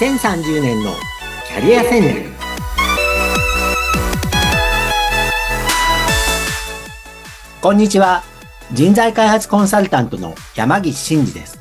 [0.00, 0.94] 2030年の
[1.46, 2.30] キャリア戦略。
[7.60, 8.22] こんにちは。
[8.72, 11.60] 人材開発コンサルタントの山岸真嗣です。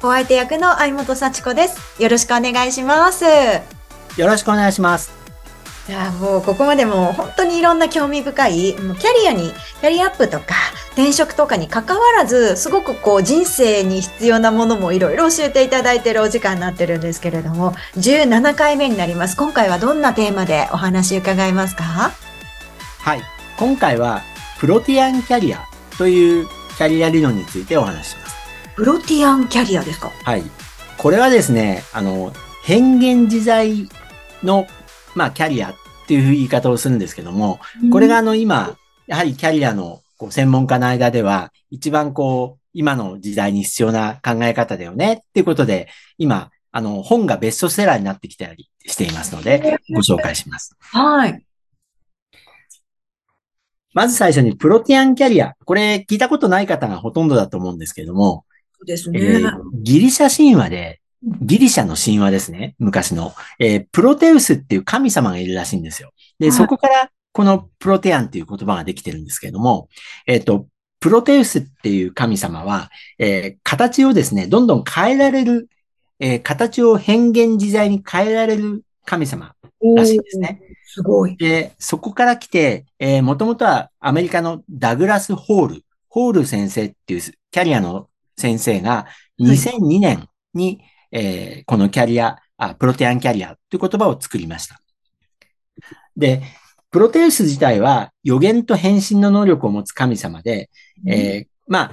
[0.00, 2.00] お相手役の相本幸子です。
[2.00, 3.24] よろしくお願いします。
[3.24, 5.12] よろしくお願いします。
[5.88, 10.54] いやもうここまでも本当にいろんな興味深いもうキャリアにキャリアアップとか
[10.92, 19.36] 転職とかに関わらずすごくこう人生に必要なものもいろいろ教えていただいているお時間になってるんですけれども17回目になります。
[19.36, 21.84] 今回はどんなテーマでお話伺いますか？
[21.84, 23.22] はい。
[23.58, 24.22] 今回は
[24.58, 25.64] プロティアンキャリア
[25.96, 28.36] というキャリア理論についてお話しします。
[28.76, 30.10] プロティアンキャリアですか？
[30.24, 30.42] はい。
[30.98, 32.32] これはですねあの
[32.64, 33.88] 変幻自在
[34.42, 34.66] の
[35.14, 35.74] まあ、キャリアっ
[36.06, 37.58] ていう言い方をするんですけども、
[37.90, 38.76] これがあの、今、
[39.08, 50.76] やはりキャリアのこう専門家の間では、一番こう、今の時代に必要な考え方だよねっていうことで、今、あの、本がベストセラーになってきたりしていますので、ご紹介します。
[50.78, 51.42] はい。
[53.94, 55.54] まず最初にプロティアンキャリア。
[55.64, 58.44] これ聞いたことない方がほとんどだと思うんですけども、
[58.74, 62.74] そうですね、えー、ギリシャ神話でギリシャの神話ですね。
[62.78, 63.32] 昔の。
[63.58, 66.12] えー、プロテウスっていう神様がいるらしいんですよ。
[66.38, 69.88] で、はい、そこからこのプロテアンっていう言葉ができてるんですけれども、
[70.26, 70.66] えっ、ー、と、
[70.98, 75.68] プロテウスっていう神様は、えー、形をですね、どんどん変えられる、
[76.18, 79.54] えー、形を変幻自在に変えられる神様
[79.96, 80.60] らしいんですね。
[80.84, 81.36] すごい。
[81.36, 89.06] で、そこから来て、えー、もともとはアメリカのダグラス・ホール、ホール先生っていうキャリアの先生が
[89.40, 90.80] 2002年に、はい
[91.12, 94.80] えー、このキャリアあ、プロテアンキャリアという言葉を作りました。
[96.14, 96.42] で、
[96.90, 100.70] プロテウス自体は予言と変身の能力を持つ神様で、
[101.06, 101.92] えー、ま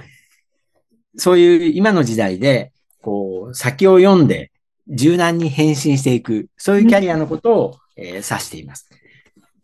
[1.16, 4.50] そういう今の時代で、こう、先を読んで
[4.88, 8.88] 柔軟に変身していく、そういうキャリアのことを、えー、指しています。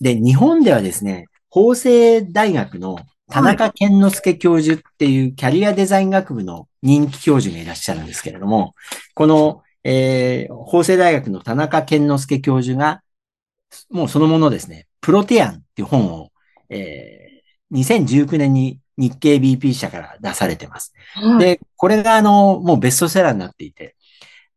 [0.00, 2.98] で、日本ではですね、法政大学の
[3.30, 8.74] 田中健之介教授っていうキャリアデザイン学部の人気教授がいらっしゃるんですけれども、
[9.14, 13.02] この、えー、法政大学の田中健之介教授が、
[13.90, 16.30] もうそのものですね、プロテアンっていう本を、
[16.70, 20.94] えー、2019年に日経 BP 社から出されてます。
[21.38, 23.96] で、これがあの、もうベストセラーになっていて、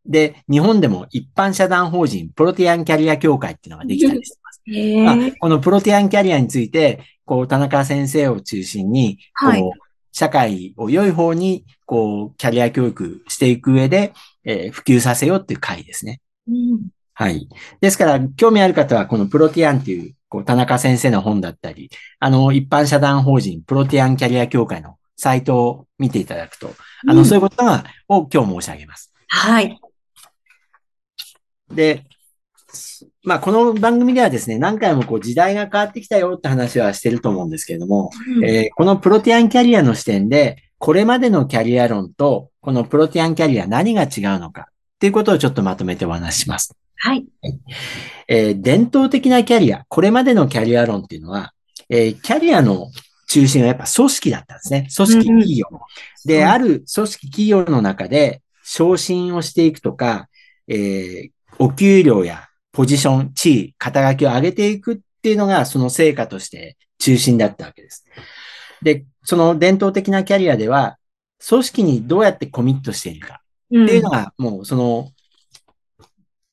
[0.06, 4.62] で、日本でも一般社団法人プロテアンキャリア協会っていうのができたりしてます。
[5.20, 9.72] まあ、このプロテアンキャリアについて、こう、田中先生を中心に、こう、はい、
[10.14, 14.14] 社会を良い方に、こう、キャリア教育していく上で、
[14.46, 16.22] えー、普及させようっていう会ですね。
[16.48, 17.50] うん、はい。
[17.82, 21.90] ですから、興味ある方は、このプロティアンっていう、こう、田中先生の本だったり、
[22.20, 26.74] あの、一般社団法人プロティアンキャリア協会のサイトを見ていただくと、
[27.08, 29.14] あの、うん、そういうことが、を今日申し上げます。
[29.28, 29.80] はい。
[31.72, 32.06] で、
[33.24, 44.10] まあ、この番組ではですね、何回もこう時代が変わってきたよって話はしてると思うんですけれども、うん、えー、このプロティアンキャリアの視点で、これまでのキャリア論と、このプロティアンキャリア何が違う
[44.40, 46.76] のかっていうことをちょっとまとめてお話しします。
[46.98, 47.26] はい。
[48.28, 51.54] えー、伝統的なキャリア、これまでのキャリア論っていうのは、
[51.90, 52.88] えー、キャリアの
[53.28, 54.88] 中心はやっぱ組織だったんですね。
[54.96, 55.68] 組織企業。
[55.72, 55.80] うん、
[56.26, 60.28] で、ある組織企業の中で昇進をしていくとか、
[60.68, 68.06] えー、お給料やポジション、地位、肩書きを上げていくっていうのがその成果として中心だったわけです。
[68.82, 70.98] で、その伝統的なキャリアでは、
[71.48, 75.12] 組織にどうやってコミットしているかっていうのが、もうその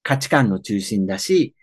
[0.04, 1.56] 価値観の中心だし、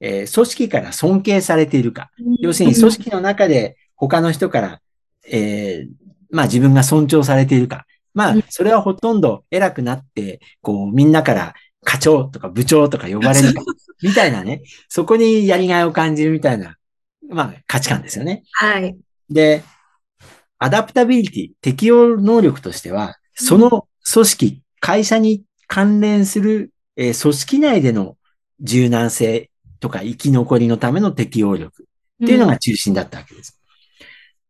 [0.00, 2.10] えー、組織から尊敬されているか。
[2.40, 4.80] 要するに組織の中で他の人から、
[5.26, 5.88] えー、
[6.30, 7.86] まあ自分が尊重されているか。
[8.12, 11.54] まあ、それはほとんど偉くなって、こう、みんなから
[11.84, 13.62] 課長とか部長とか呼ばれるか。
[14.02, 16.76] みたいなね、そこにやりがいを感じるみたいな、
[17.28, 18.42] まあ価値観ですよね。
[18.52, 18.96] はい。
[19.28, 19.62] で、
[20.58, 28.16] アダプタビリティ、適応能力としては、その組織、会社に関連する、えー、組織内での
[28.60, 29.50] 柔軟性
[29.80, 31.86] とか生き残りのための適応力
[32.24, 33.60] っていうのが中心だったわけです。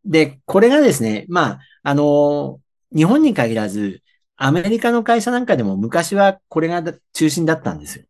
[0.05, 4.03] うん、で、これがですね、まあ、あのー、日本に限らず、
[4.37, 6.83] アメリカの会社なんかでも昔はこれが
[7.13, 8.05] 中心だったんですよ。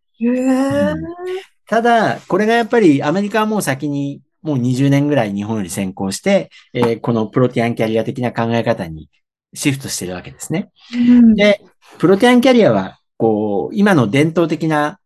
[1.68, 9.08] ただ、これがやっぱりアメリカはもう先にもう20年ぐらい日本より先行して、えー、このプロティアンキャリア的な考え方に
[9.54, 10.70] シフトしてるわけですね。
[10.94, 11.60] うん、で、
[11.98, 14.98] プロティアンキャリアは、こう、今の伝統的な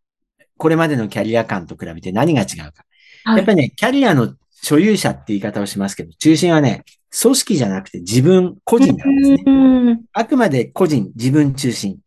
[0.57, 2.85] これまでのキャリア感と比べて何が違うか。
[3.25, 6.85] はい、やっぱりね、キャリアの所有者って言い方をしますけど、中心はね、
[7.21, 10.01] 組織じゃなくて自分、個人なんですね。
[10.13, 11.99] あくまで個人、自分中心。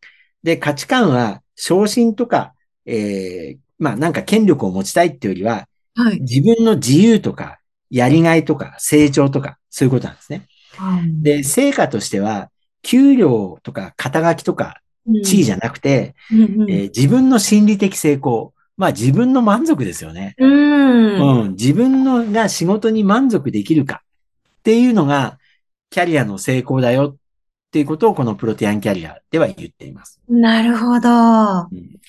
[0.43, 2.53] で、価値観は昇進とか
[2.85, 6.19] えー、まあなんか権力を持ちたいっていうよりは、はい。
[6.21, 7.59] 自分の自由とか、
[7.89, 10.47] やりがいとか、成長とか、そういうことなんですね。
[11.21, 12.49] で、成果としては、
[12.81, 14.81] 給料とか肩書きとか
[15.23, 18.53] 地位じゃなくて、うんうんえー自分の心理的成功。
[18.75, 20.35] まあ自分の満足ですよね。
[20.37, 21.41] うん。
[21.41, 21.51] うん。
[21.51, 24.01] 自分のが仕事に満足できるか
[24.59, 25.37] っていうのが、
[25.89, 27.15] キャリアの成功だよっ
[27.71, 30.19] ていうことをこのプロテアンキャリアでは言っています。
[30.27, 31.09] なるほど。
[31.09, 31.99] うん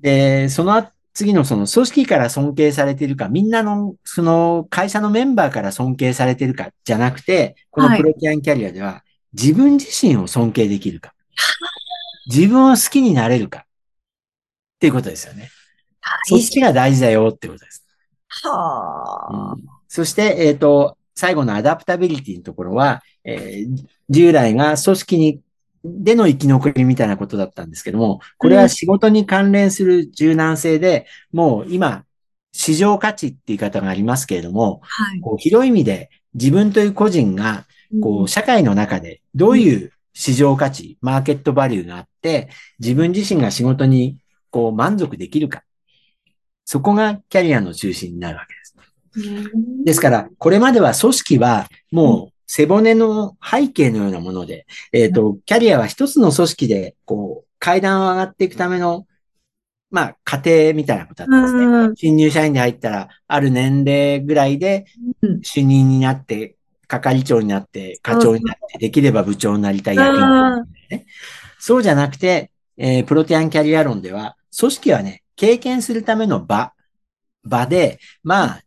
[0.00, 9.02] で、その次のその組織から尊敬されているか、みんなのその会社のメンバーから尊敬されているかじゃなくて、このプロテアンキャリアでは
[9.32, 11.12] 自分自身を尊敬できるか、
[12.26, 13.62] 自分を好きになれるかっ
[14.80, 15.50] ていうことですよね。
[16.24, 17.84] そっちが大事だよってことです。
[18.28, 19.56] はあ。
[19.88, 25.40] そして、えっ、と、最後のアダプタビリティのところは、えー従来が組織に、
[25.84, 32.04] での生き残りみたいなことだったんですけども、これは仕事に関連する柔軟性で、もう今、
[32.52, 35.20] 市場価値って言い方がありますけれども、はい。
[35.20, 37.66] こう広い意味で自分という個人が、
[38.02, 44.18] こう、社会の中でどういう市場価値、マーケットバリューがあって、自分自身が仕事に
[44.50, 45.62] こう満足できるか。
[46.66, 48.76] そこがキャリアの中心になるわけです。
[49.16, 59.06] うんですから、これまでは組織はもう背骨の背景のようなもので、えっ、と、キャリアは一つの組織で、こう、階段を上がっていくための、
[59.90, 61.64] まあ、過程みたいなことだったんですね。
[61.64, 64.84] うん新入社員で入ったら、ある年齢ぐらいで
[65.22, 66.56] うん、主任になって、
[66.90, 70.18] 係長になって、課長になって、できれば部長になりたい役
[70.90, 71.06] ね。
[71.58, 76.72] そうじゃなくて、えープロテアンキャリア論では、組織はね、経験するための場、
[77.44, 78.62] 場で、まあ、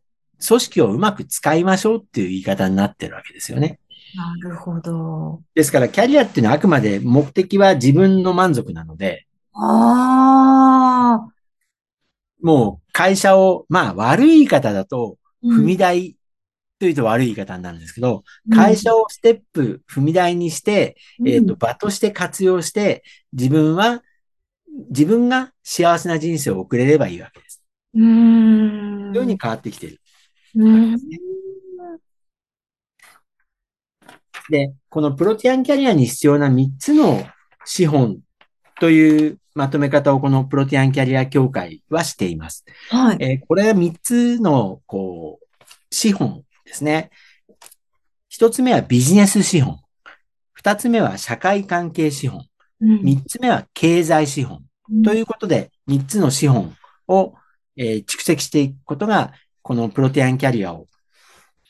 [0.46, 3.80] 組織をうまく使いましょうっていう言い方になってるわけですよね。
[4.16, 5.42] なるほど。
[5.56, 11.34] ですから、キャリアっていうのはあくまで目的は自分の満足なので、ああ。
[12.42, 16.16] もう会社を、まあ悪い言い方だと、踏みうん台
[16.80, 18.24] というと悪い言い方になるんですけど、
[18.54, 24.04] 会社をステップ踏み台にして、えっ、と、場として活用して、自分は、
[24.90, 27.64] 自分が幸せな人生を送れればいいわけです。
[27.94, 29.08] うん。
[29.08, 29.14] うん。
[29.14, 30.02] そういうふうに変わってきてる。
[30.56, 30.98] うん。
[34.50, 37.26] で、このプロティアンキャリアに必要な3つの
[37.66, 38.20] 資本
[38.80, 42.66] というまとめ方をこのプロティアンキャリア協会はしています。
[42.90, 43.18] はい。
[43.20, 46.43] えーこれは3つの、こう、資本
[46.74, 47.12] ですね。
[48.32, 49.80] 1つ目はビジネス資本。
[50.62, 52.48] 2つ目は社会関係資本。
[52.82, 54.64] うん3つ目は経済資本。
[55.06, 56.76] ということで、3つの資本
[57.08, 57.36] を、
[57.78, 60.88] えー蓄積していくことが、このプロテアンキャリアを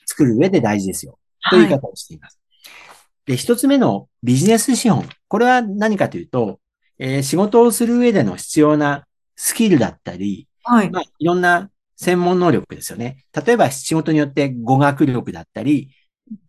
[0.06, 1.20] 作る上で大事ですよ。
[1.50, 2.40] という言い方をしています。
[3.26, 5.08] で、1つ目のビジネス資本。
[5.28, 6.60] これは何かというと、
[6.98, 10.90] えー仕事をする上での必要なスキルだったり、はい。
[10.90, 13.26] まあ、いろんな専門能力ですよね。
[13.46, 15.90] 例えば仕事によって語学力だったり、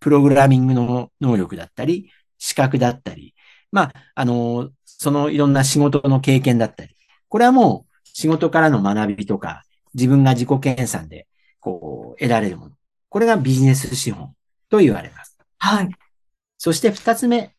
[0.01, 3.35] プログラミングの能力だったり、資格だったり、
[3.73, 6.97] まあ、あの、そのいろんな仕事の経験だったり、
[7.29, 9.65] これはもう仕事からの学びとか、
[9.95, 11.27] 自分が自己研鑽で、
[11.61, 12.73] こう、得られるもの。
[13.09, 14.35] これがビジネス資本
[14.69, 15.37] と言われます。
[15.59, 15.91] はい。
[16.59, 17.55] そして二つ目、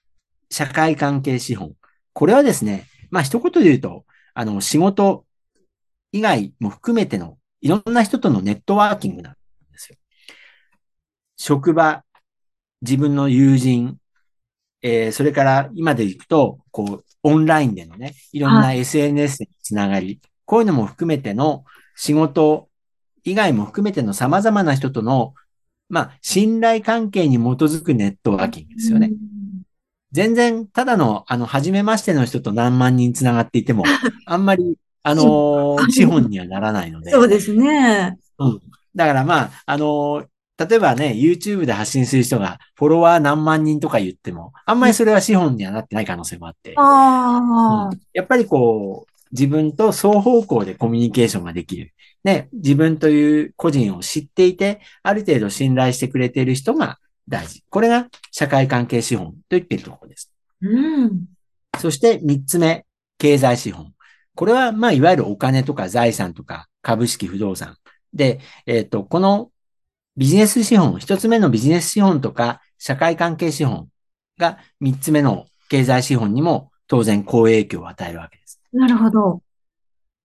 [0.50, 1.74] 社会関係資本。
[2.14, 5.26] これはですね、まあ一言で言うと、あの、仕事
[6.12, 9.40] 以外も含めてのいろんな人とのネットワーキングなんで
[9.80, 9.98] すよ。
[11.36, 12.04] 職場、
[12.84, 13.98] 自分の友人、
[14.84, 22.70] えーそれから今で行くと、こう、オンラインでのね、いろんはな SNS でのつながり、こういうのも含めての仕事
[23.24, 25.34] 以外も含めての様々な人との、
[25.90, 29.12] まあ、信頼関係に基づくネットワーキングですよね。
[30.12, 33.84] 全然、ただの、あの、初めましての人と何万人つながっていても、
[34.28, 37.12] あんまり、あのー資本にはならないので。
[37.12, 38.18] そうですね。
[38.40, 38.62] うん。
[38.96, 40.26] だからまあ、あのー
[40.58, 46.74] 例えばね、YouTube で発信する人がフォロワー何万人とか言っても、あんまりそれは資本にはなってない可能性もあって。
[46.78, 48.00] ああうん。
[48.14, 51.92] やっぱりこう、自分と双方向でコミュニケーションができる。
[52.24, 57.64] ね、自分という個人を知っていて、ある程度信頼してくれている人が大事。
[57.70, 60.32] これが社会関係資本と言っているところです。
[60.62, 61.26] うん。
[61.80, 62.86] そして三つ目、
[63.18, 63.92] 経済資本。
[64.36, 67.78] これは、まあ、いわゆるお金とか財産とか株式不動産。
[68.14, 69.50] で、えっ、と、この
[70.18, 73.88] ビジネス資本、一つ目のビジネス資本とか社会関係資本
[74.38, 78.62] が三つ目の経済資本にも当然好影響を与えるわけです。
[78.72, 79.42] なるほど。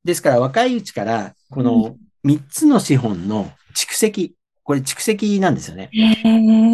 [0.04, 5.90] ですから若いうちから、この三つの資本の蓄積、これ蓄積なんですよね。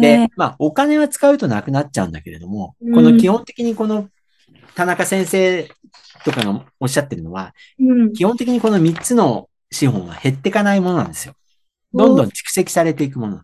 [0.01, 4.09] で、まあ、お金は使うとなくなっちゃうんだけれども、うんこの基本的にこの
[4.77, 5.67] 田中先生
[6.23, 8.13] とかがおっしゃってるのは、うん。
[8.13, 11.33] 基本的にこの3つの資本は減っていかないものなんですよ。
[11.95, 13.41] どんどん蓄積されていくもの。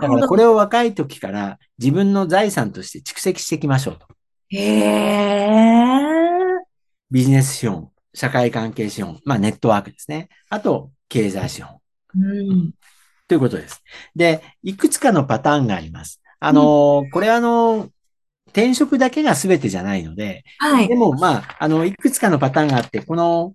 [0.00, 4.06] だからこれを若い時から自分の財産として蓄積していきましょうと。
[4.48, 5.98] へえ。
[7.10, 10.30] ビジネス資本、社会関係資本、まあネットワークですね。
[10.48, 11.76] あと、経済資本。
[12.16, 12.72] うん。
[13.28, 13.82] ということです。
[14.16, 16.22] で、いくつかのパターンがあります。
[16.40, 17.90] あの、これあの、
[18.54, 20.94] 転職だけが全てじゃないので、はいで。
[20.94, 23.54] もまあ、あの、いくつかのパターンがあって、この、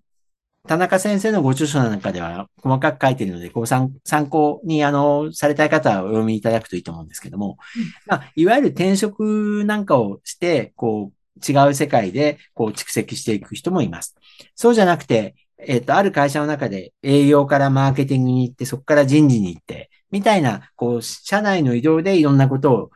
[0.67, 14.15] 田中先生のご著書の中では細かく書いているので、こう参参考に、あの、されたい方はお読みいただくといいと思うんですけども、うんまあ、いわゆる転職なんかをして、こう、違う世界で、こう、蓄積していく人もいます。
[14.53, 22.89] そうじゃなくて、えっ、と、ある会社の中で営業からマーケティングに行って、そこから人事に行って、みたいな、こう、社内の移動でいろんなことを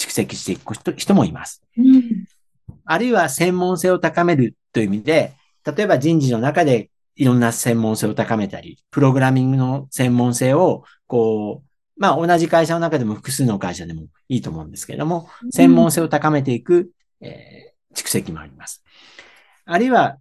[0.00, 1.62] 蓄積していく人人もいます。
[1.76, 2.24] うん。
[2.84, 5.32] あるいは専門性を高めるという意味で、
[5.64, 16.90] 例えば人事の中でいろんな専門性を高めたり、プログラミングの専門性を、こう、まあ同じ会社の中でも複数の会社でもいいと思うんですけれども、専門性を高めていく、
[17.20, 18.82] えー蓄積もあります。
[19.64, 20.18] あるいは、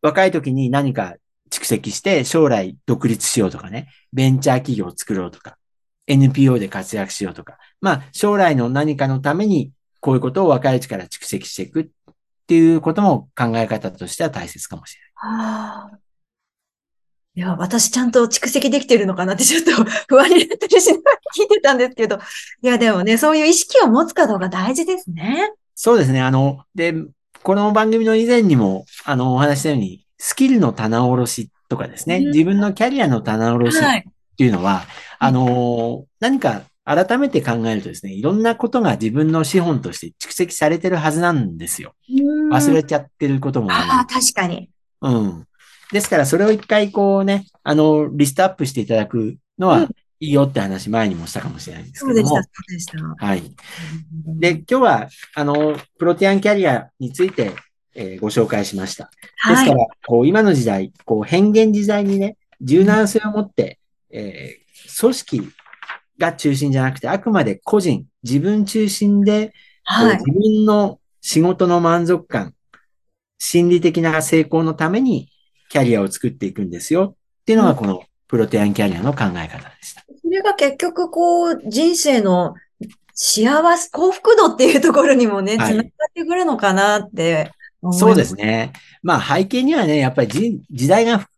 [0.00, 1.14] 若い時に何か
[1.50, 5.58] 蓄積して将来独立しようとかね、ベンチャー企業を作ろうとか、
[6.06, 11.86] NPO で活躍しようとか、まあ将来の何かのためにこういうことを若いうちから蓄積していくっ
[12.46, 15.98] ていうことも考え方としては大切かもしれはあ。
[17.34, 19.70] いや、私ちゃんと蓄積できてるのかなってちょっと
[20.08, 22.18] 不安になったりしながら聞いてたんですけど。
[22.62, 25.22] いや、でもね、そういう意識を持つかどうか大事ですね。
[25.22, 25.52] ない。
[25.74, 26.20] そうですね。
[26.20, 26.94] あの、で、
[27.42, 34.04] この番組の以前にも、あの、お話ししたように、スキルの棚卸しとかですね、うん自分のキャリアの棚卸しっはい。
[34.36, 34.84] ていうのは、
[35.18, 41.94] あの、何か改めて考えるとですね、いろんなことが自分の資本として蓄積されてるはずなんですよ。
[42.50, 44.08] 忘れちゃってることもああ、ある。
[44.08, 44.68] 確かに。
[45.00, 45.46] うん。
[45.92, 49.88] ですから、それを一回こうね、あの、リストアップしていただくのうんは
[50.20, 52.48] いいよって話前にもしたかもしれないんですそうでした、けどもそ。
[52.68, 53.26] うでした。
[53.26, 53.42] はい。
[54.38, 57.52] で、今日は、あの、プロテアンキャリアについて、
[57.94, 59.04] えーご紹介しました。
[59.06, 59.68] ですはい。
[59.68, 63.78] から、こう、今の時代、こう、変幻自在にね、柔軟性を持って、
[64.12, 64.62] えー
[65.00, 65.48] 組織
[66.18, 69.52] が中心じゃなくて、あくまで個人、自分中心で、
[69.84, 70.18] はい。
[70.18, 72.54] 自分の仕事の満足感、
[73.38, 75.28] 心理的な成功のために
[75.70, 80.04] キャリアを作っていくんですよっていうのがこのプロテアンキャリアの考え方でした。
[80.22, 82.54] それが結局、こう、人生の
[83.14, 87.50] 幸せ、幸福度っていうところにもね、つなはいがってくるのかなって
[87.82, 87.98] 思い。
[87.98, 88.72] そうですね。
[89.02, 91.28] まあ背景にはね、やっぱり時時代が、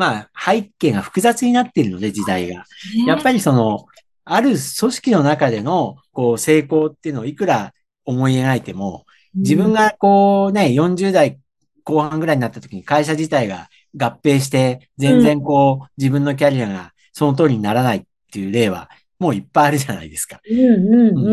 [0.00, 2.64] まあ背景が複雑になっているので、時代が。
[2.96, 3.04] ね。
[3.06, 3.84] やっぱりその、
[4.24, 7.74] ある組織の中でのこう成功っていうのをいくら
[8.06, 9.04] 思い描いても、
[9.34, 11.38] 自分がこうね、40代
[11.84, 18.02] 後半ぐらいになった時に会社自体が合併して、全然こう、自分のキャリアがその通りにならないっ
[18.32, 18.88] ていう例は、
[19.18, 20.40] もういっぱいあるじゃないですか。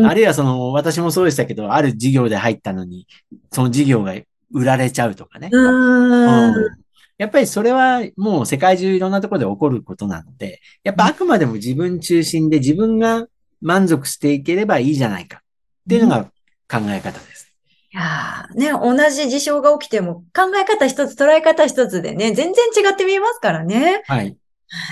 [0.06, 3.06] あるいはその、私もそうでしたけど、ある事業で入ったのに、
[3.50, 4.14] その事業が
[4.52, 5.48] 売られちゃうとかね。
[5.50, 6.87] うーん。
[7.18, 13.26] うんやっぱりそれはもう世界中いろんなところで起こることなので、やっぱあくまでも自分中心で自分が
[13.60, 15.40] 満足していければいいじゃないかっ
[15.88, 16.24] ていうのが
[16.70, 17.52] 考え方です。
[17.90, 24.02] いやーね、同じ事象が起きても考え方一つ、捉え方一つでね、全然違って見えますからね。
[24.06, 24.36] はい。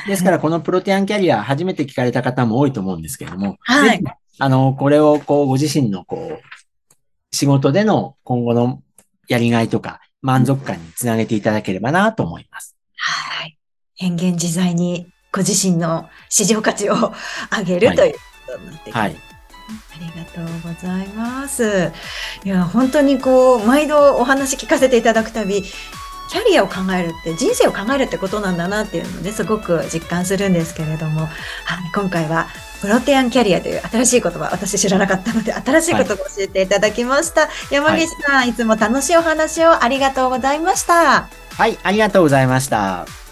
[0.09, 4.03] ですから、このプロテアンキャリア、初めて聞かれた方も多いと思うんですけれども、はい
[4.39, 6.41] あの、これを、こう、ご自身の、こう、
[7.33, 8.83] 仕事での今後の
[9.29, 12.77] やりがいとか、満足感につなげていただければなと思います。
[12.97, 13.59] はい。
[13.95, 17.13] 変幻自在にご自身の市場価値を
[17.57, 18.19] 上げる、はいというこ
[18.53, 19.17] とになってきますはい。
[19.69, 21.93] ありがとうございます。
[22.45, 25.65] いや、本当にこう、毎度お話聞かせていただくたび、
[26.37, 31.31] キャリアを考えるって、人生を考えるってことなんだなっていうので、すごく実感するんですけれども、はい、
[31.95, 32.47] 今回は、
[32.83, 37.49] プロテアンキャリアという新しい言葉、私知らなかったので、新しい言葉を教えていただきました。
[37.71, 41.29] 山岸さん、いつも楽しいお話をありがとうございました。
[41.57, 43.26] はい、ありがとうございました。